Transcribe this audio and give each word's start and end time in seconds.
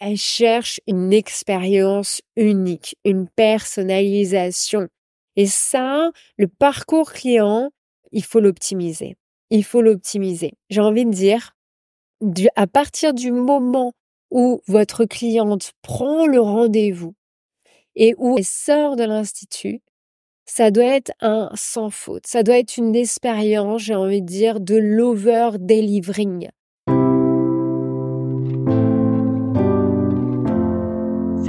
elle 0.00 0.16
cherche 0.16 0.80
une 0.86 1.12
expérience 1.12 2.22
unique, 2.36 2.96
une 3.04 3.28
personnalisation. 3.28 4.88
Et 5.36 5.46
ça, 5.46 6.10
le 6.38 6.48
parcours 6.48 7.12
client, 7.12 7.70
il 8.10 8.24
faut 8.24 8.40
l'optimiser. 8.40 9.16
Il 9.50 9.64
faut 9.64 9.82
l'optimiser. 9.82 10.54
J'ai 10.70 10.80
envie 10.80 11.04
de 11.04 11.10
dire, 11.10 11.52
à 12.56 12.66
partir 12.66 13.14
du 13.14 13.30
moment 13.30 13.92
où 14.30 14.62
votre 14.66 15.04
cliente 15.04 15.72
prend 15.82 16.26
le 16.26 16.40
rendez-vous 16.40 17.14
et 17.94 18.14
où 18.16 18.38
elle 18.38 18.44
sort 18.44 18.96
de 18.96 19.04
l'institut, 19.04 19.80
ça 20.46 20.70
doit 20.70 20.84
être 20.84 21.12
un 21.20 21.50
sans 21.54 21.90
faute. 21.90 22.26
Ça 22.26 22.42
doit 22.42 22.58
être 22.58 22.76
une 22.76 22.96
expérience, 22.96 23.82
j'ai 23.82 23.94
envie 23.94 24.22
de 24.22 24.26
dire, 24.26 24.60
de 24.60 24.76
l'over-delivering. 24.76 26.50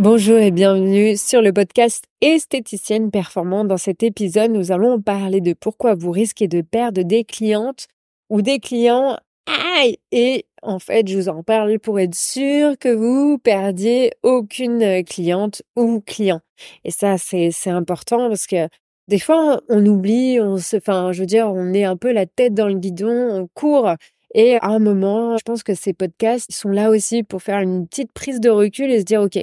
Bonjour 0.00 0.38
et 0.38 0.50
bienvenue 0.50 1.16
sur 1.16 1.40
le 1.40 1.52
podcast 1.52 2.04
Esthéticienne 2.20 3.12
Performante. 3.12 3.68
Dans 3.68 3.76
cet 3.76 4.02
épisode, 4.02 4.50
nous 4.50 4.72
allons 4.72 5.00
parler 5.00 5.40
de 5.40 5.52
pourquoi 5.52 5.94
vous 5.94 6.10
risquez 6.10 6.48
de 6.48 6.62
perdre 6.62 7.02
des 7.02 7.22
clientes 7.22 7.86
ou 8.28 8.42
des 8.42 8.58
clients. 8.58 9.16
Aïe 9.46 9.98
Et 10.10 10.46
en 10.62 10.80
fait, 10.80 11.06
je 11.06 11.16
vous 11.16 11.28
en 11.28 11.44
parle 11.44 11.78
pour 11.78 12.00
être 12.00 12.16
sûr 12.16 12.76
que 12.76 12.92
vous 12.92 13.38
perdiez 13.38 14.10
aucune 14.24 15.04
cliente 15.04 15.62
ou 15.76 16.00
client. 16.00 16.40
Et 16.82 16.90
ça, 16.90 17.16
c'est, 17.16 17.50
c'est 17.52 17.70
important 17.70 18.28
parce 18.28 18.48
que 18.48 18.68
des 19.06 19.20
fois, 19.20 19.60
on 19.68 19.86
oublie, 19.86 20.40
on 20.40 20.58
se, 20.58 20.76
enfin, 20.76 21.12
je 21.12 21.20
veux 21.20 21.26
dire, 21.26 21.48
on 21.48 21.72
est 21.72 21.84
un 21.84 21.96
peu 21.96 22.10
la 22.10 22.26
tête 22.26 22.54
dans 22.54 22.68
le 22.68 22.74
guidon, 22.74 23.28
on 23.30 23.48
court 23.54 23.94
et 24.34 24.56
à 24.56 24.66
un 24.66 24.80
moment, 24.80 25.38
je 25.38 25.44
pense 25.44 25.62
que 25.62 25.74
ces 25.74 25.92
podcasts 25.92 26.50
sont 26.50 26.70
là 26.70 26.90
aussi 26.90 27.22
pour 27.22 27.40
faire 27.40 27.60
une 27.60 27.86
petite 27.86 28.12
prise 28.12 28.40
de 28.40 28.50
recul 28.50 28.90
et 28.90 28.98
se 28.98 29.04
dire, 29.04 29.22
OK, 29.22 29.38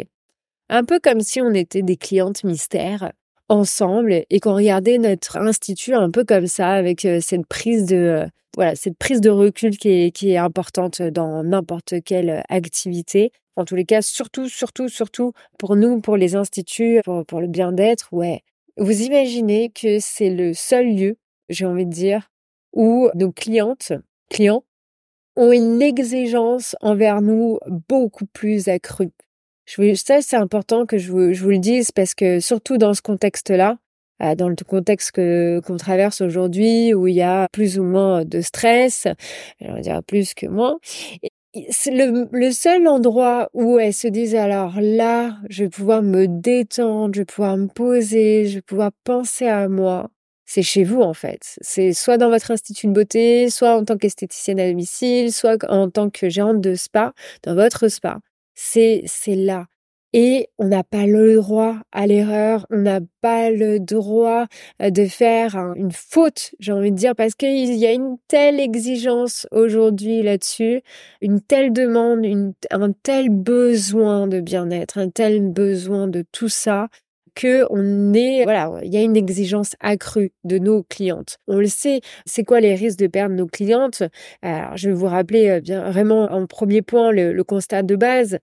un 0.72 0.86
peu 0.86 1.00
comme 1.00 1.20
si 1.20 1.42
on 1.42 1.54
était 1.54 1.84
des 1.84 1.98
clientes 1.98 2.44
mystères 2.44 3.12
ensemble 3.50 4.24
et 4.30 4.40
qu'on 4.40 4.56
regardait 4.56 4.98
notre 4.98 5.38
institut 5.38 5.94
un 5.94 6.10
peu 6.10 6.24
comme 6.24 6.48
ça 6.48 6.70
avec 6.70 7.04
euh, 7.04 7.20
cette 7.22 7.46
prise 7.46 7.86
de 7.86 7.96
euh, 7.96 8.26
voilà 8.56 8.76
cette 8.76 8.98
prise 8.98 9.20
de 9.20 9.30
recul 9.30 9.78
qui 9.78 9.90
est, 9.90 10.38
importante 10.38 11.02
dans 11.02 11.44
n'importe 11.44 11.96
quelle 12.06 12.44
activité. 12.50 13.32
En 13.58 13.66
tous 13.66 13.76
les 13.76 13.84
cas 13.84 14.02
surtout 14.02 14.48
surtout 14.48 14.88
surtout 14.88 15.34
pour 15.60 15.76
nous 15.76 16.00
pour 16.00 16.16
les 16.16 16.36
instituts 16.36 17.02
pour, 17.04 17.26
pour 17.26 17.42
le 17.42 17.48
bien-être 17.48 18.08
ouais. 18.14 18.42
Vous 18.78 19.02
imaginez 19.02 19.70
que 19.70 20.00
c'est 20.00 20.30
le 20.30 20.54
seul 20.54 20.88
lieu 20.96 21.18
j'ai 21.50 21.66
envie 21.66 21.86
de 21.86 21.92
dire 21.92 22.32
où 22.72 23.10
nos 23.16 23.34
clientes 23.34 23.92
clients 24.30 24.64
ont 25.36 25.52
une 25.52 25.82
exigence 25.82 26.78
envers 26.80 27.22
nous 27.22 27.60
beaucoup 27.68 28.26
plus 28.26 28.70
accrue 28.70 29.12
je 29.80 29.94
ça, 29.96 30.22
c'est 30.22 30.36
important 30.36 30.86
que 30.86 30.98
je 30.98 31.12
vous, 31.12 31.50
le 31.50 31.60
dise 31.60 31.92
parce 31.92 32.14
que 32.14 32.40
surtout 32.40 32.78
dans 32.78 32.94
ce 32.94 33.02
contexte-là, 33.02 33.78
euh, 34.22 34.36
dans 34.36 34.50
le 34.50 34.56
contexte 34.68 35.12
que 35.12 35.62
qu'on 35.66 35.78
traverse 35.78 36.22
aujourd'hui 36.22 36.94
où 36.94 37.08
il 37.08 37.16
y 37.16 37.22
a 37.22 37.48
plus 37.52 37.80
ou 37.80 37.84
moins 37.84 38.26
de 38.26 38.42
stress, 38.42 39.08
on 39.62 39.74
va 39.74 39.82
dire 39.82 40.04
plus 40.04 40.34
que 40.34 40.48
moins. 40.48 40.78
Le, 41.54 42.28
le 42.32 42.52
seul 42.52 42.88
endroit 42.88 43.50
où 43.54 43.80
elles 43.80 43.94
se 43.94 44.08
disent 44.08 44.36
alors 44.36 44.74
là, 44.82 45.38
je 45.50 45.64
vais 45.64 45.70
pouvoir 45.70 46.02
me 46.02 46.28
détendre, 46.28 47.14
je 47.16 47.22
vais 47.22 47.26
pouvoir 47.26 47.58
me 47.58 47.68
poser, 47.68 48.48
je 48.48 48.56
vais 48.56 48.62
pouvoir 48.62 48.92
penser 49.04 49.48
à 49.48 49.68
moi. 49.70 50.10
C'est 50.46 50.64
chez 50.64 50.84
vous 50.84 51.02
en 51.02 51.14
fait. 51.14 51.58
C'est 51.62 51.94
soit 51.94 52.18
dans 52.18 52.30
votre 52.30 52.52
institut 52.52 52.88
de 52.88 52.94
beauté, 52.94 53.50
soit 53.50 53.76
en 53.78 53.86
tant 53.86 53.98
qu'esthéticienne 53.98 54.60
à 54.60 54.68
domicile, 54.68 55.32
soit 55.32 55.58
en 55.70 55.90
tant 55.90 56.10
que 56.10 56.30
gérante 56.30 56.62
de 56.62 56.76
spa, 56.76 57.14
dans 57.44 57.56
votre 57.56 57.88
spa 57.88 58.20
c'est 58.62 59.02
c'est 59.06 59.36
là. 59.36 59.66
Et 60.14 60.50
on 60.58 60.68
n'a 60.68 60.84
pas 60.84 61.06
le 61.06 61.36
droit 61.36 61.78
à 61.94 62.06
l'erreur, 62.06 62.66
on 62.70 62.78
n'a 62.78 63.00
pas 63.22 63.50
le 63.50 63.80
droit 63.80 64.48
euh, 64.82 64.90
de 64.90 65.06
faire 65.06 65.56
une 65.76 65.92
faute, 65.92 66.52
j'ai 66.60 66.74
envie 66.74 66.92
de 66.92 66.98
dire, 66.98 67.16
parce 67.16 67.34
qu'il 67.34 67.74
y 67.76 67.86
a 67.86 67.94
une 67.94 68.18
telle 68.28 68.60
exigence 68.60 69.48
aujourd'hui 69.52 70.22
là-dessus, 70.22 70.82
une 71.22 71.40
telle 71.40 71.72
demande, 71.72 72.26
un 72.72 72.92
tel 72.92 73.30
besoin 73.30 74.28
de 74.28 74.42
bien-être, 74.42 74.98
un 74.98 75.10
tel 75.10 75.48
besoin 75.50 76.08
de 76.08 76.26
tout 76.32 76.50
ça, 76.50 76.90
que 77.36 77.66
on 77.70 78.14
est 78.14 78.44
voilà 78.44 78.72
il 78.84 78.94
y 78.94 78.98
a 78.98 79.02
une 79.02 79.16
exigence 79.16 79.76
accrue 79.80 80.32
de 80.44 80.58
nos 80.58 80.84
clientes. 80.84 81.38
On 81.48 81.58
le 81.58 81.68
sait 81.68 82.02
c'est 82.26 82.44
quoi 82.44 82.60
les 82.60 82.76
risques 82.76 83.00
de 83.00 83.08
perdre 83.08 83.36
nos 83.36 83.48
clientes? 83.48 84.04
Alors 84.42 84.78
je 84.78 84.90
vais 84.90 84.96
vous 84.96 85.08
rappeler 85.08 85.50
euh, 85.50 85.62
bien 85.62 85.90
vraiment 85.92 86.24
en 86.32 86.46
premier 86.46 86.82
point 86.82 87.12
le, 87.12 87.42
constat 87.44 87.84
de 87.84 87.96
base 87.96 88.38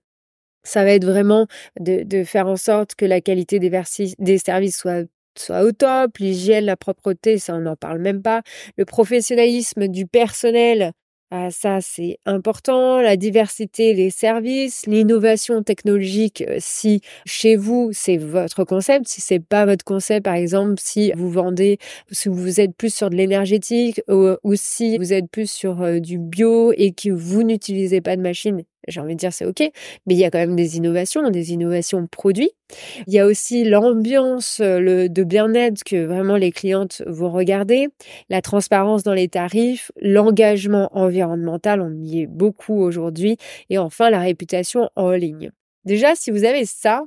ça 0.63 0.83
va 0.83 0.91
être 0.91 1.05
vraiment 1.05 1.47
de, 1.79 2.23
faire 2.23 2.47
en 2.47 2.57
sorte 2.57 2.95
que 2.95 3.05
la 3.05 3.21
qualité 3.21 3.59
des, 3.59 4.37
services 4.37 4.77
soit 4.77 5.05
soit 5.37 5.63
au 5.63 5.71
top, 5.71 6.17
l'hygiène, 6.17 6.65
la 6.65 6.75
propreté, 6.75 7.37
ça 7.37 7.55
on 7.55 7.61
n'en 7.61 7.75
parle 7.77 7.99
même 7.99 8.21
pas, 8.21 8.41
le 8.77 8.83
professionnalisme 8.83 9.87
du 9.87 10.05
personnel, 10.05 10.91
ah, 11.31 11.51
ça, 11.51 11.79
c'est 11.79 12.17
important. 12.25 13.01
La 13.01 13.15
diversité 13.15 13.93
des 13.93 14.09
services, 14.09 14.87
l'innovation 14.87 15.61
technologique, 15.61 16.43
euh, 16.47 16.57
si 16.57 17.01
chez 17.23 17.55
vous, 17.55 17.91
c'est 17.93 18.17
votre 18.17 18.63
concept, 18.63 19.07
si 19.07 19.21
c'est 19.21 19.39
pas 19.39 19.65
votre 19.67 19.85
concept, 19.85 20.25
par 20.25 20.33
exemple, 20.33 20.75
si 20.79 21.11
vous 21.15 21.29
vendez, 21.29 21.77
si 22.09 22.29
vous 22.29 22.59
êtes 22.59 22.75
plus 22.75 22.91
sur 22.91 23.11
de 23.11 23.15
l'énergétique 23.15 24.01
ou, 24.09 24.55
si 24.55 24.97
vous 24.97 25.13
êtes 25.13 25.29
plus 25.29 25.51
sur 25.51 25.83
euh, 25.83 25.99
du 25.99 26.17
bio 26.17 26.73
et 26.75 26.93
que 26.93 27.11
vous 27.11 27.43
n'utilisez 27.43 28.01
pas 28.01 28.15
de 28.15 28.23
machine, 28.23 28.63
j'ai 28.87 28.99
envie 28.99 29.15
de 29.15 29.19
dire 29.19 29.33
c'est 29.33 29.45
ok, 29.45 29.59
mais 30.05 30.13
il 30.13 30.17
y 30.17 30.25
a 30.25 30.31
quand 30.31 30.39
même 30.39 30.55
des 30.55 30.77
innovations, 30.77 31.29
des 31.29 31.51
innovations 31.53 32.07
produits. 32.07 32.51
Il 33.07 33.13
y 33.13 33.19
a 33.19 33.25
aussi 33.25 33.63
l'ambiance 33.63 34.59
le, 34.59 35.07
de 35.07 35.23
bien-être 35.23 35.83
que 35.83 36.05
vraiment 36.05 36.37
les 36.37 36.51
clientes 36.51 37.03
vont 37.07 37.31
regarder, 37.31 37.87
la 38.29 38.41
transparence 38.41 39.03
dans 39.03 39.13
les 39.13 39.27
tarifs, 39.27 39.91
l'engagement 40.01 40.89
environnemental, 40.93 41.81
on 41.81 41.93
y 42.01 42.21
est 42.21 42.27
beaucoup 42.27 42.81
aujourd'hui, 42.81 43.37
et 43.69 43.77
enfin 43.77 44.09
la 44.09 44.19
réputation 44.19 44.89
en 44.95 45.11
ligne. 45.11 45.51
Déjà, 45.85 46.15
si 46.15 46.31
vous 46.31 46.43
avez 46.43 46.65
ça, 46.65 47.03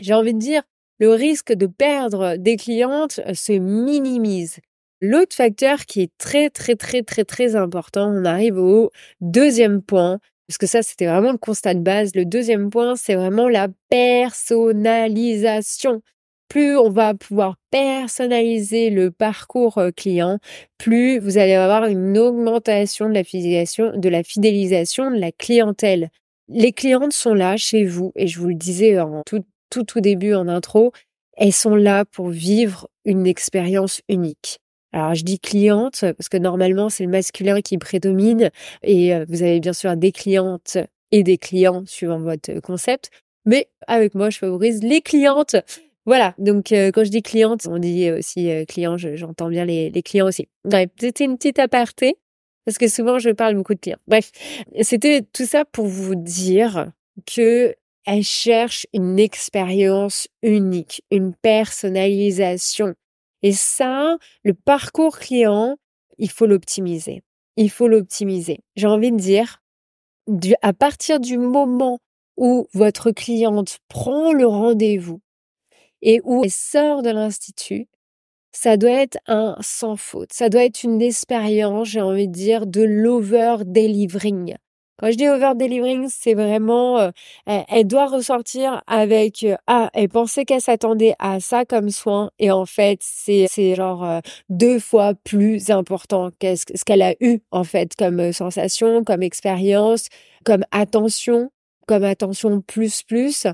j'ai 0.00 0.14
envie 0.14 0.34
de 0.34 0.38
dire, 0.38 0.62
le 0.98 1.10
risque 1.10 1.52
de 1.52 1.66
perdre 1.66 2.36
des 2.36 2.56
clientes 2.56 3.20
se 3.34 3.52
minimise. 3.52 4.60
L'autre 5.02 5.36
facteur 5.36 5.84
qui 5.84 6.00
est 6.00 6.12
très 6.16 6.48
très 6.48 6.74
très 6.74 7.02
très 7.02 7.24
très 7.24 7.54
important, 7.54 8.10
on 8.10 8.24
arrive 8.24 8.56
au 8.56 8.90
deuxième 9.20 9.82
point, 9.82 10.20
parce 10.48 10.58
que 10.58 10.66
ça, 10.66 10.82
c'était 10.82 11.06
vraiment 11.06 11.30
le 11.32 11.38
constat 11.38 11.74
de 11.74 11.80
base. 11.80 12.14
Le 12.14 12.24
deuxième 12.24 12.70
point, 12.70 12.94
c'est 12.96 13.16
vraiment 13.16 13.48
la 13.48 13.68
personnalisation. 13.88 16.02
Plus 16.48 16.76
on 16.76 16.90
va 16.90 17.14
pouvoir 17.14 17.56
personnaliser 17.70 18.90
le 18.90 19.10
parcours 19.10 19.78
euh, 19.78 19.90
client, 19.90 20.38
plus 20.78 21.18
vous 21.18 21.38
allez 21.38 21.54
avoir 21.54 21.86
une 21.86 22.16
augmentation 22.16 23.08
de 23.08 23.14
la 23.14 23.24
fidélisation, 23.24 23.96
de 23.96 24.08
la 25.18 25.32
clientèle. 25.32 26.10
Les 26.48 26.72
clientes 26.72 27.12
sont 27.12 27.34
là 27.34 27.56
chez 27.56 27.84
vous, 27.84 28.12
et 28.14 28.28
je 28.28 28.38
vous 28.38 28.46
le 28.46 28.54
disais 28.54 29.00
en 29.00 29.22
tout, 29.26 29.44
tout, 29.70 29.82
tout 29.82 30.00
début 30.00 30.34
en 30.34 30.46
intro, 30.46 30.92
elles 31.36 31.52
sont 31.52 31.74
là 31.74 32.04
pour 32.04 32.28
vivre 32.28 32.88
une 33.04 33.26
expérience 33.26 34.00
unique. 34.08 34.60
Alors 34.92 35.14
je 35.14 35.24
dis 35.24 35.38
cliente 35.38 36.00
parce 36.00 36.28
que 36.28 36.36
normalement 36.36 36.88
c'est 36.88 37.04
le 37.04 37.10
masculin 37.10 37.60
qui 37.60 37.78
prédomine 37.78 38.50
et 38.82 39.14
euh, 39.14 39.26
vous 39.28 39.42
avez 39.42 39.60
bien 39.60 39.72
sûr 39.72 39.96
des 39.96 40.12
clientes 40.12 40.78
et 41.12 41.22
des 41.22 41.38
clients 41.38 41.84
suivant 41.86 42.18
votre 42.18 42.60
concept. 42.60 43.10
Mais 43.44 43.68
avec 43.86 44.14
moi, 44.14 44.28
je 44.28 44.38
favorise 44.38 44.82
les 44.82 45.00
clientes. 45.00 45.56
Voilà, 46.04 46.34
donc 46.38 46.72
euh, 46.72 46.90
quand 46.92 47.04
je 47.04 47.10
dis 47.10 47.22
cliente, 47.22 47.66
on 47.66 47.78
dit 47.78 48.10
aussi 48.10 48.50
euh, 48.50 48.64
client, 48.64 48.96
j'entends 48.96 49.48
bien 49.48 49.64
les, 49.64 49.90
clients 50.02 50.26
aussi. 50.26 50.48
Bref, 50.64 50.88
c'était 51.00 51.24
une 51.24 51.36
petite 51.36 51.58
aparté, 51.58 52.16
parce 52.64 52.78
que 52.78 52.86
souvent 52.86 53.18
je 53.18 53.30
parle 53.30 53.56
beaucoup 53.56 53.74
de 53.74 53.80
clients. 53.80 53.98
Bref, 54.06 54.30
c'était 54.82 55.22
tout 55.32 55.46
ça 55.46 55.64
pour 55.64 55.86
vous 55.86 56.14
dire 56.14 56.92
que 57.26 57.74
elle 58.04 58.22
cherche 58.22 58.86
une 58.92 59.18
expérience 59.18 60.28
unique, 60.42 61.02
une 61.10 61.34
personnalisation. 61.34 62.94
Et 63.46 63.52
ça, 63.52 64.18
le 64.42 64.54
parcours 64.54 65.20
client, 65.20 65.76
il 66.18 66.28
faut 66.28 66.46
l'optimiser. 66.46 67.22
Il 67.56 67.70
faut 67.70 67.86
l'optimiser. 67.86 68.58
J'ai 68.74 68.88
envie 68.88 69.12
de 69.12 69.16
dire, 69.16 69.62
à 70.62 70.72
partir 70.72 71.20
du 71.20 71.38
moment 71.38 72.00
où 72.36 72.66
votre 72.74 73.12
cliente 73.12 73.78
prend 73.86 74.32
le 74.32 74.48
rendez-vous 74.48 75.20
et 76.02 76.20
où 76.24 76.42
elle 76.42 76.50
sort 76.50 77.02
de 77.02 77.10
l'institut, 77.10 77.86
ça 78.50 78.76
doit 78.76 78.90
être 78.90 79.18
un 79.28 79.54
sans 79.60 79.94
faute. 79.94 80.32
Ça 80.32 80.48
doit 80.48 80.64
être 80.64 80.82
une 80.82 81.00
expérience, 81.00 81.86
j'ai 81.86 82.00
envie 82.00 82.26
de 82.26 82.32
dire, 82.32 82.66
de 82.66 82.82
l'over-delivering. 82.82 84.56
Quand 84.98 85.10
je 85.10 85.16
dis 85.16 85.28
over-delivering, 85.28 86.08
c'est 86.08 86.32
vraiment, 86.34 86.98
euh, 86.98 87.10
elle, 87.44 87.86
doit 87.86 88.06
ressortir 88.06 88.82
avec, 88.86 89.44
euh, 89.44 89.56
ah, 89.66 89.90
elle 89.92 90.08
pensait 90.08 90.44
qu'elle 90.46 90.62
s'attendait 90.62 91.14
à 91.18 91.38
ça 91.40 91.66
comme 91.66 91.90
soin, 91.90 92.30
et 92.38 92.50
en 92.50 92.64
fait, 92.64 92.98
c'est, 93.02 93.46
c'est 93.50 93.74
genre 93.74 94.04
euh, 94.04 94.20
deux 94.48 94.78
fois 94.78 95.12
plus 95.14 95.70
important 95.70 96.30
qu'est-ce, 96.38 96.64
ce 96.74 96.84
qu'elle 96.84 97.02
a 97.02 97.14
eu, 97.20 97.40
en 97.50 97.64
fait, 97.64 97.94
comme 97.94 98.32
sensation, 98.32 99.04
comme 99.04 99.22
expérience, 99.22 100.06
comme 100.44 100.64
attention, 100.70 101.50
comme 101.86 102.04
attention 102.04 102.62
plus 102.62 103.02
plus. 103.02 103.46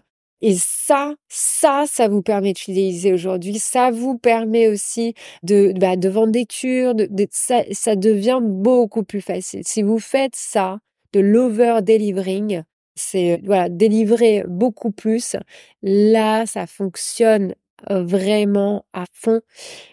Et 0.43 0.57
ça, 0.57 1.15
ça, 1.29 1.85
ça 1.89 2.09
vous 2.09 2.23
permet 2.23 2.53
de 2.53 2.59
fidéliser 2.59 3.13
aujourd'hui. 3.13 3.59
Ça 3.59 3.91
vous 3.93 4.19
permet 4.19 4.69
aussi 4.69 5.15
de, 5.45 5.73
bah, 5.79 5.97
de 5.97 6.09
vendre 6.09 6.33
des 6.33 6.47
cures. 6.47 6.95
Ça, 7.31 7.63
ça 7.71 7.95
devient 7.97 8.41
beaucoup 8.43 9.05
plus 9.05 9.21
facile. 9.21 9.63
Si 9.65 9.83
vous 9.83 10.01
faites 10.01 10.35
ça, 10.35 10.79
de 11.13 11.21
l'over-delivering, 11.21 12.63
c'est 12.95 13.41
voilà, 13.45 13.69
délivrer 13.69 14.45
beaucoup 14.47 14.91
plus. 14.91 15.37
Là, 15.83 16.47
ça 16.47 16.67
fonctionne 16.67 17.55
vraiment 17.89 18.85
à 18.93 19.05
fond. 19.13 19.41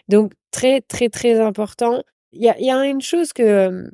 Donc, 0.08 0.32
très, 0.50 0.80
très, 0.80 1.08
très 1.08 1.40
important. 1.40 2.02
Il 2.32 2.42
y 2.42 2.70
a, 2.70 2.84
une 2.86 3.00
chose 3.00 3.32
que 3.32 3.90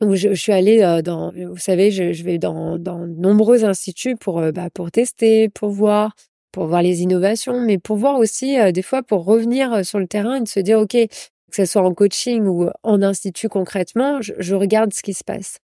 je, 0.00 0.16
je, 0.16 0.34
suis 0.34 0.52
allée 0.52 1.02
dans, 1.04 1.32
vous 1.32 1.56
savez, 1.56 1.90
je, 1.90 2.24
vais 2.24 2.38
dans, 2.38 2.78
dans 2.78 3.06
nombreux 3.06 3.64
instituts 3.64 4.16
pour, 4.16 4.40
bah, 4.52 4.70
pour 4.74 4.90
tester, 4.90 5.48
pour 5.48 5.70
voir, 5.70 6.14
pour 6.50 6.66
voir 6.66 6.82
les 6.82 7.02
innovations, 7.02 7.60
mais 7.60 7.78
pour 7.78 7.96
voir 7.96 8.18
aussi 8.18 8.56
des 8.72 8.82
fois 8.82 9.02
pour 9.02 9.24
revenir 9.24 9.84
sur 9.84 10.00
le 10.00 10.08
terrain 10.08 10.36
et 10.36 10.40
de 10.40 10.48
se 10.48 10.60
dire, 10.60 10.80
ok, 10.80 10.96
que 11.50 11.56
ce 11.56 11.64
soit 11.64 11.82
en 11.82 11.94
coaching 11.94 12.44
ou 12.46 12.68
en 12.82 13.02
institut 13.02 13.48
concrètement, 13.48 14.20
je 14.20 14.54
regarde 14.54 14.92
ce 14.92 15.02
qui 15.02 15.14
se 15.14 15.24
passe. 15.24 15.58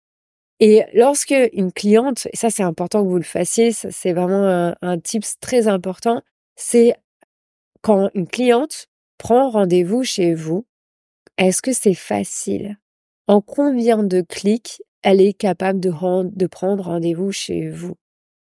Et 0.59 0.83
lorsque 0.93 1.35
une 1.53 1.71
cliente, 1.71 2.27
et 2.31 2.37
ça 2.37 2.49
c'est 2.49 2.63
important 2.63 3.03
que 3.03 3.09
vous 3.09 3.17
le 3.17 3.23
fassiez, 3.23 3.71
c'est 3.71 4.13
vraiment 4.13 4.47
un, 4.47 4.75
un 4.81 4.99
tips 4.99 5.39
très 5.39 5.67
important, 5.67 6.21
c'est 6.55 6.95
quand 7.81 8.09
une 8.13 8.27
cliente 8.27 8.87
prend 9.17 9.49
rendez-vous 9.49 10.03
chez 10.03 10.33
vous, 10.33 10.65
est-ce 11.37 11.61
que 11.61 11.73
c'est 11.73 11.93
facile? 11.93 12.77
En 13.27 13.41
combien 13.41 14.03
de 14.03 14.21
clics 14.21 14.81
elle 15.01 15.21
est 15.21 15.33
capable 15.33 15.79
de, 15.79 15.91
de 15.91 16.47
prendre 16.47 16.83
rendez-vous 16.85 17.31
chez 17.31 17.69
vous? 17.69 17.95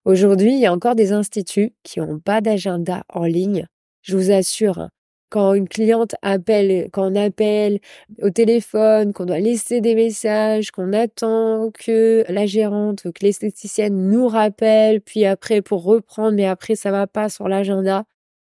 Aujourd'hui, 0.04 0.52
il 0.52 0.60
y 0.60 0.66
a 0.66 0.72
encore 0.72 0.94
des 0.94 1.12
instituts 1.12 1.74
qui 1.82 2.00
n'ont 2.00 2.18
pas 2.18 2.40
d'agenda 2.40 3.04
en 3.08 3.24
ligne. 3.24 3.66
Je 4.02 4.16
vous 4.16 4.30
assure, 4.30 4.78
hein, 4.78 4.90
quand 5.30 5.54
une 5.54 5.68
cliente 5.68 6.14
appelle, 6.22 6.88
quand 6.92 7.12
on 7.12 7.16
appelle 7.16 7.80
au 8.22 8.30
téléphone, 8.30 9.12
qu'on 9.12 9.26
doit 9.26 9.40
laisser 9.40 9.80
des 9.80 9.94
messages, 9.94 10.70
qu'on 10.70 10.92
attend 10.92 11.70
que 11.72 12.24
la 12.28 12.46
gérante, 12.46 13.02
que 13.02 13.24
l'esthéticienne 13.24 14.10
nous 14.10 14.28
rappelle, 14.28 15.00
puis 15.00 15.24
après 15.24 15.62
pour 15.62 15.84
reprendre, 15.84 16.36
mais 16.36 16.46
après 16.46 16.74
ça 16.74 16.90
va 16.90 17.06
pas 17.06 17.28
sur 17.28 17.48
l'agenda. 17.48 18.04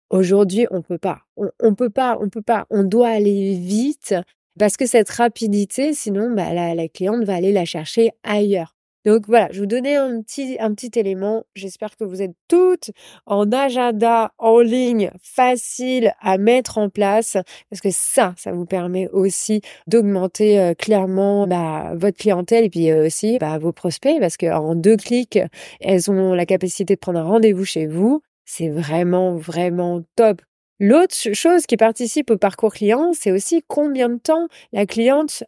Aujourd'hui, 0.09 0.67
on 0.71 0.81
peut 0.81 0.97
pas. 0.97 1.21
On, 1.37 1.73
peut 1.73 1.89
pas, 1.89 2.17
on 2.21 2.29
peut 2.29 2.41
pas. 2.41 2.67
On 2.69 2.83
doit 2.83 3.09
aller 3.09 3.55
vite 3.55 4.13
parce 4.59 4.75
que 4.75 4.85
cette 4.85 5.09
rapidité, 5.09 5.93
sinon, 5.93 6.31
bah, 6.33 6.53
la 6.53 6.87
cliente 6.89 7.23
va 7.23 7.35
aller 7.35 7.53
la 7.53 7.63
chercher 7.63 8.11
ailleurs. 8.23 8.75
Donc 9.03 9.25
voilà, 9.27 9.47
je 9.51 9.59
vous 9.61 9.65
donnais 9.65 9.95
un 9.95 10.21
petit, 10.21 10.57
un 10.59 10.73
élément. 10.95 11.43
J'espère 11.55 11.97
que 11.97 12.03
vous 12.03 12.21
êtes 12.21 12.35
toutes 12.47 12.91
en 13.25 13.51
agenda 13.51 14.31
en 14.37 14.59
ligne 14.59 15.09
facile 15.21 16.13
à 16.21 16.37
mettre 16.37 16.77
en 16.77 16.89
place 16.89 17.35
parce 17.69 17.81
que 17.81 17.89
ça, 17.91 18.35
ça 18.37 18.51
vous 18.51 18.65
permet 18.65 19.07
aussi 19.09 19.61
d'augmenter 19.87 20.59
euh, 20.59 20.73
clairement 20.75 21.47
bah, 21.47 21.93
votre 21.95 22.17
clientèle 22.17 22.65
et 22.65 22.69
puis 22.69 22.91
euh, 22.91 23.07
aussi 23.07 23.39
bah, 23.39 23.57
vos 23.57 23.71
prospects 23.71 24.19
parce 24.19 24.37
qu'en 24.37 24.75
deux 24.75 24.97
clics, 24.97 25.39
elles 25.79 26.11
ont 26.11 26.33
la 26.33 26.45
capacité 26.45 26.93
de 26.93 26.99
prendre 26.99 27.19
un 27.19 27.23
rendez-vous 27.23 27.65
chez 27.65 27.87
vous. 27.87 28.21
C'est 28.45 28.69
vraiment, 28.69 29.35
vraiment 29.35 30.03
top. 30.15 30.41
L'autre 30.79 31.15
chose 31.33 31.65
qui 31.65 31.77
participe 31.77 32.29
au 32.31 32.37
parcours 32.37 32.73
client, 32.73 33.13
c'est 33.13 33.31
aussi 33.31 33.63
combien 33.67 34.09
de 34.09 34.17
temps 34.17 34.47
la 34.73 34.85
cliente 34.85 35.43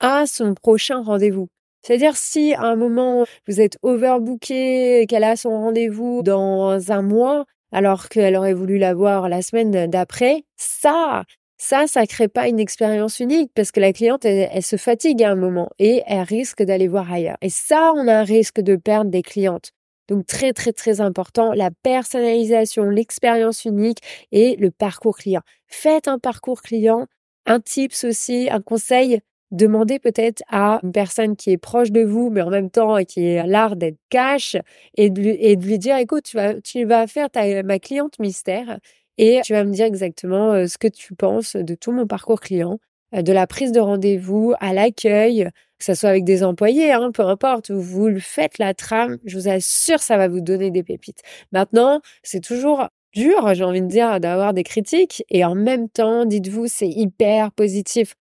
a 0.00 0.26
son 0.26 0.54
prochain 0.54 1.02
rendez-vous. 1.02 1.48
C'est-à-dire 1.82 2.16
si 2.16 2.54
à 2.54 2.62
un 2.62 2.76
moment 2.76 3.24
vous 3.48 3.60
êtes 3.60 3.78
overbooké, 3.82 5.06
qu'elle 5.08 5.24
a 5.24 5.36
son 5.36 5.50
rendez-vous 5.50 6.22
dans 6.22 6.90
un 6.90 7.02
mois, 7.02 7.44
alors 7.72 8.08
qu'elle 8.08 8.36
aurait 8.36 8.54
voulu 8.54 8.78
l'avoir 8.78 9.28
la 9.28 9.42
semaine 9.42 9.88
d'après, 9.88 10.44
ça, 10.56 11.24
ça, 11.56 11.86
ça 11.86 12.06
crée 12.06 12.28
pas 12.28 12.48
une 12.48 12.60
expérience 12.60 13.18
unique 13.18 13.50
parce 13.54 13.72
que 13.72 13.80
la 13.80 13.92
cliente, 13.92 14.24
elle, 14.24 14.62
se 14.62 14.76
fatigue 14.76 15.22
à 15.22 15.30
un 15.30 15.36
moment 15.36 15.70
et 15.78 16.02
elle 16.06 16.22
risque 16.22 16.62
d'aller 16.62 16.88
voir 16.88 17.10
ailleurs. 17.12 17.38
Et 17.40 17.50
ça, 17.50 17.92
on 17.96 18.06
a 18.08 18.14
un 18.14 18.24
risque 18.24 18.60
de 18.60 18.76
perdre 18.76 19.10
des 19.10 19.22
clientes. 19.22 19.72
Donc 20.08 20.26
très 20.26 20.52
très 20.52 20.72
très 20.72 21.00
important, 21.00 21.52
la 21.52 21.70
personnalisation, 21.70 22.84
l'expérience 22.84 23.64
unique 23.64 23.98
et 24.32 24.56
le 24.56 24.70
parcours 24.70 25.16
client. 25.16 25.42
Faites 25.68 26.08
un 26.08 26.18
parcours 26.18 26.60
client, 26.60 27.06
un 27.46 27.60
tips 27.60 28.04
aussi, 28.04 28.48
un 28.50 28.60
conseil, 28.60 29.20
demandez 29.52 29.98
peut-être 29.98 30.42
à 30.48 30.80
une 30.82 30.92
personne 30.92 31.36
qui 31.36 31.52
est 31.52 31.58
proche 31.58 31.92
de 31.92 32.02
vous, 32.02 32.30
mais 32.30 32.42
en 32.42 32.50
même 32.50 32.70
temps 32.70 33.04
qui 33.04 33.24
est 33.24 33.46
l'art 33.46 33.76
d'être 33.76 33.98
cash, 34.10 34.56
et 34.96 35.10
de, 35.10 35.20
lui, 35.20 35.36
et 35.38 35.56
de 35.56 35.64
lui 35.64 35.78
dire, 35.78 35.96
écoute, 35.98 36.24
tu 36.24 36.36
vas, 36.36 36.60
tu 36.60 36.84
vas 36.84 37.06
faire 37.06 37.30
ta, 37.30 37.62
ma 37.62 37.78
cliente 37.78 38.18
mystère 38.18 38.78
et 39.18 39.40
tu 39.44 39.52
vas 39.52 39.64
me 39.64 39.72
dire 39.72 39.86
exactement 39.86 40.52
euh, 40.52 40.66
ce 40.66 40.78
que 40.78 40.88
tu 40.88 41.14
penses 41.14 41.54
de 41.56 41.74
tout 41.74 41.92
mon 41.92 42.06
parcours 42.06 42.40
client, 42.40 42.78
euh, 43.14 43.22
de 43.22 43.32
la 43.32 43.46
prise 43.46 43.72
de 43.72 43.80
rendez-vous 43.80 44.54
à 44.60 44.72
l'accueil, 44.72 45.48
que 45.78 45.84
ce 45.84 45.94
soit 45.94 46.10
avec 46.10 46.24
des 46.24 46.42
employés, 46.44 46.92
hein, 46.92 47.10
peu 47.12 47.22
importe, 47.22 47.70
vous 47.70 48.08
le 48.08 48.20
faites 48.20 48.58
la 48.58 48.74
trame, 48.74 49.18
je 49.24 49.38
vous 49.38 49.48
assure, 49.48 50.00
ça 50.00 50.16
va 50.16 50.28
vous 50.28 50.40
donner 50.40 50.70
des 50.70 50.82
pépites. 50.82 51.20
Maintenant, 51.52 52.00
c'est 52.22 52.40
toujours 52.42 52.88
dur, 53.14 53.54
j'ai 53.54 53.64
envie 53.64 53.82
de 53.82 53.86
dire, 53.86 54.20
d'avoir 54.20 54.54
des 54.54 54.62
critiques 54.62 55.24
et 55.28 55.44
en 55.44 55.54
même 55.54 55.88
temps, 55.88 56.24
dites-vous, 56.24 56.66
c'est 56.68 56.88
hyper 56.88 57.52
positif. 57.52 58.14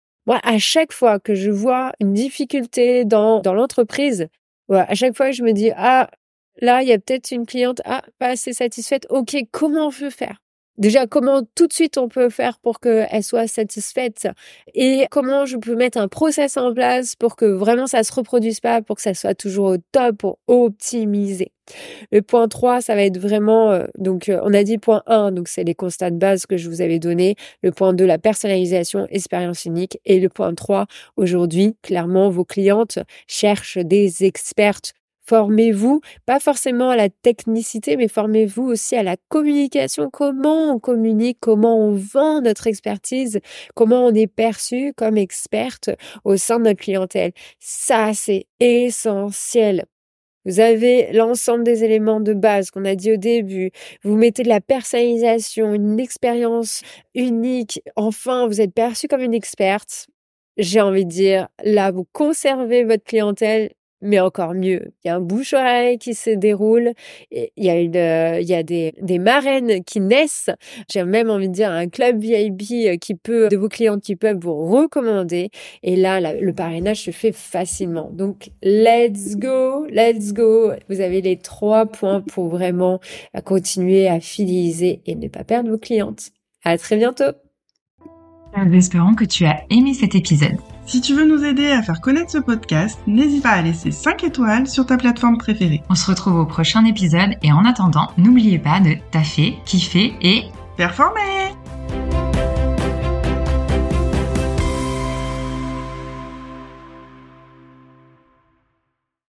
À 0.42 0.58
chaque 0.58 0.92
fois 0.92 1.18
que 1.18 1.34
je 1.34 1.50
vois 1.50 1.92
une 2.00 2.12
difficulté 2.12 3.04
dans, 3.04 3.40
dans 3.40 3.54
l'entreprise, 3.54 4.28
à 4.70 4.94
chaque 4.94 5.16
fois, 5.16 5.30
je 5.32 5.42
me 5.42 5.52
dis, 5.52 5.70
ah, 5.76 6.08
là, 6.60 6.82
il 6.82 6.88
y 6.88 6.92
a 6.92 6.98
peut-être 6.98 7.32
une 7.32 7.46
cliente, 7.46 7.80
ah, 7.84 8.02
pas 8.18 8.28
assez 8.28 8.52
satisfaite. 8.52 9.06
OK, 9.10 9.36
comment 9.50 9.88
on 9.88 9.90
peut 9.90 10.10
faire? 10.10 10.40
Déjà, 10.80 11.06
comment 11.06 11.42
tout 11.54 11.66
de 11.66 11.74
suite 11.74 11.98
on 11.98 12.08
peut 12.08 12.30
faire 12.30 12.58
pour 12.58 12.80
qu'elle 12.80 13.22
soit 13.22 13.46
satisfaite 13.46 14.26
et 14.74 15.06
comment 15.10 15.44
je 15.44 15.58
peux 15.58 15.76
mettre 15.76 15.98
un 15.98 16.08
process 16.08 16.56
en 16.56 16.72
place 16.72 17.16
pour 17.16 17.36
que 17.36 17.44
vraiment 17.44 17.86
ça 17.86 18.02
se 18.02 18.10
reproduise 18.14 18.60
pas, 18.60 18.80
pour 18.80 18.96
que 18.96 19.02
ça 19.02 19.12
soit 19.12 19.34
toujours 19.34 19.66
au 19.66 19.76
top, 19.92 20.16
pour 20.16 20.38
optimiser. 20.46 21.52
Le 22.10 22.22
point 22.22 22.48
3, 22.48 22.80
ça 22.80 22.94
va 22.94 23.02
être 23.02 23.18
vraiment, 23.18 23.72
euh, 23.72 23.84
donc 23.98 24.30
euh, 24.30 24.40
on 24.42 24.54
a 24.54 24.64
dit 24.64 24.78
point 24.78 25.02
1, 25.06 25.32
donc 25.32 25.48
c'est 25.48 25.64
les 25.64 25.74
constats 25.74 26.10
de 26.10 26.16
base 26.16 26.46
que 26.46 26.56
je 26.56 26.68
vous 26.70 26.80
avais 26.80 26.98
donnés. 26.98 27.36
Le 27.62 27.72
point 27.72 27.92
2, 27.92 28.06
la 28.06 28.18
personnalisation, 28.18 29.06
expérience 29.10 29.66
unique. 29.66 30.00
Et 30.06 30.18
le 30.18 30.30
point 30.30 30.54
3, 30.54 30.86
aujourd'hui, 31.16 31.76
clairement, 31.82 32.30
vos 32.30 32.44
clientes 32.44 32.98
cherchent 33.28 33.78
des 33.78 34.24
expertes 34.24 34.94
Formez-vous, 35.30 36.00
pas 36.26 36.40
forcément 36.40 36.90
à 36.90 36.96
la 36.96 37.08
technicité, 37.08 37.96
mais 37.96 38.08
formez-vous 38.08 38.64
aussi 38.64 38.96
à 38.96 39.04
la 39.04 39.14
communication. 39.28 40.10
Comment 40.12 40.74
on 40.74 40.80
communique, 40.80 41.38
comment 41.38 41.78
on 41.78 41.92
vend 41.92 42.40
notre 42.40 42.66
expertise, 42.66 43.38
comment 43.76 44.06
on 44.06 44.12
est 44.12 44.26
perçu 44.26 44.92
comme 44.96 45.16
experte 45.16 45.90
au 46.24 46.36
sein 46.36 46.58
de 46.58 46.64
notre 46.64 46.80
clientèle. 46.80 47.30
Ça, 47.60 48.10
c'est 48.12 48.46
essentiel. 48.58 49.84
Vous 50.46 50.58
avez 50.58 51.12
l'ensemble 51.12 51.62
des 51.62 51.84
éléments 51.84 52.20
de 52.20 52.34
base 52.34 52.72
qu'on 52.72 52.84
a 52.84 52.96
dit 52.96 53.12
au 53.12 53.16
début. 53.16 53.70
Vous 54.02 54.16
mettez 54.16 54.42
de 54.42 54.48
la 54.48 54.60
personnalisation, 54.60 55.74
une 55.74 56.00
expérience 56.00 56.82
unique. 57.14 57.80
Enfin, 57.94 58.48
vous 58.48 58.60
êtes 58.60 58.74
perçu 58.74 59.06
comme 59.06 59.20
une 59.20 59.34
experte. 59.34 60.08
J'ai 60.56 60.80
envie 60.80 61.04
de 61.04 61.10
dire, 61.10 61.46
là, 61.62 61.92
vous 61.92 62.04
conservez 62.12 62.82
votre 62.82 63.04
clientèle 63.04 63.70
mais 64.02 64.20
encore 64.20 64.54
mieux, 64.54 64.92
il 65.04 65.08
y 65.08 65.10
a 65.10 65.16
un 65.16 65.20
bouche 65.20 65.52
oreille 65.52 65.98
qui 65.98 66.14
se 66.14 66.30
déroule, 66.30 66.92
il 67.30 67.48
y 67.56 67.70
a 67.70 67.78
une, 67.78 68.40
il 68.40 68.48
y 68.48 68.54
a 68.54 68.62
des, 68.62 68.94
des 69.00 69.18
marraines 69.18 69.84
qui 69.84 70.00
naissent. 70.00 70.50
J'ai 70.90 71.04
même 71.04 71.30
envie 71.30 71.48
de 71.48 71.54
dire 71.54 71.70
un 71.70 71.88
club 71.88 72.20
VIP 72.20 72.86
euh, 72.86 72.96
qui 72.96 73.14
peut, 73.14 73.48
de 73.48 73.56
vos 73.56 73.68
clients 73.68 73.98
qui 73.98 74.16
peuvent 74.16 74.38
vous 74.40 74.66
recommander. 74.66 75.50
Et 75.82 75.96
là, 75.96 76.20
le 76.20 76.52
parrainage 76.52 77.02
se 77.02 77.10
fait 77.10 77.32
facilement. 77.32 78.10
Donc, 78.12 78.50
let's 78.62 79.36
go, 79.36 79.86
let's 79.86 80.32
go. 80.32 80.72
Vous 80.88 81.00
avez 81.00 81.20
les 81.20 81.36
trois 81.36 81.86
points 81.86 82.20
pour 82.20 82.48
vraiment 82.48 83.00
continuer 83.44 84.08
à 84.08 84.20
fidéliser 84.20 85.02
et 85.06 85.14
ne 85.14 85.28
pas 85.28 85.44
perdre 85.44 85.70
vos 85.70 85.78
clientes. 85.78 86.30
À 86.64 86.76
très 86.78 86.96
bientôt. 86.96 87.32
Espérons 88.72 89.14
que 89.14 89.24
tu 89.24 89.46
as 89.46 89.62
aimé 89.70 89.94
cet 89.94 90.14
épisode. 90.14 90.58
Si 90.86 91.00
tu 91.00 91.14
veux 91.14 91.26
nous 91.26 91.44
aider 91.44 91.70
à 91.70 91.82
faire 91.82 92.00
connaître 92.00 92.30
ce 92.30 92.38
podcast, 92.38 92.98
n'hésite 93.06 93.42
pas 93.42 93.50
à 93.50 93.62
laisser 93.62 93.90
5 93.90 94.24
étoiles 94.24 94.66
sur 94.66 94.86
ta 94.86 94.96
plateforme 94.96 95.38
préférée. 95.38 95.82
On 95.88 95.94
se 95.94 96.10
retrouve 96.10 96.36
au 96.36 96.46
prochain 96.46 96.84
épisode 96.84 97.36
et 97.42 97.52
en 97.52 97.64
attendant, 97.64 98.10
n'oubliez 98.18 98.58
pas 98.58 98.80
de 98.80 98.96
taffer, 99.10 99.58
kiffer 99.64 100.14
et 100.20 100.44
performer 100.76 101.54